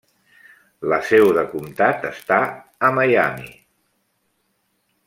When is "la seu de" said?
0.93-1.43